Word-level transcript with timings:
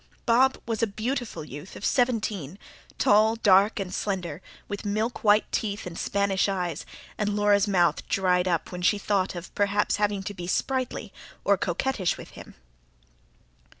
Bob 0.25 0.59
was 0.65 0.81
a 0.81 0.87
beautiful 0.87 1.43
youth 1.43 1.75
of 1.75 1.85
seventeen, 1.85 2.57
tall, 2.97 3.33
and 3.33 3.43
dark, 3.43 3.79
and 3.79 3.93
slender, 3.93 4.41
with 4.67 4.83
milk 4.83 5.23
white 5.23 5.45
teeth 5.51 5.85
and 5.85 5.95
Spanish 5.95 6.49
eyes; 6.49 6.87
and 7.19 7.35
Laura's 7.35 7.67
mouth 7.67 8.07
dried 8.09 8.47
up 8.47 8.71
when 8.71 8.81
she 8.81 8.97
thought 8.97 9.35
of 9.35 9.53
perhaps 9.53 9.97
having 9.97 10.23
to 10.23 10.33
be 10.33 10.47
sprightly 10.47 11.13
or 11.43 11.55
coquettish 11.55 12.17
with 12.17 12.29
him. 12.31 12.55